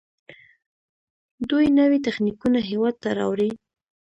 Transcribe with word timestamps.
دوی 1.49 1.65
نوي 1.79 1.99
تخنیکونه 2.07 2.59
هیواد 2.69 2.95
ته 3.03 3.09
راوړي. 3.17 3.49